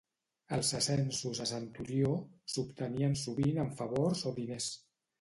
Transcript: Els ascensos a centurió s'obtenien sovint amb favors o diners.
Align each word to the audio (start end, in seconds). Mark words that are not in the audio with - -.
Els 0.55 0.71
ascensos 0.79 1.41
a 1.45 1.47
centurió 1.51 2.15
s'obtenien 2.57 3.17
sovint 3.29 3.65
amb 3.69 3.81
favors 3.83 4.29
o 4.33 4.39
diners. 4.43 4.77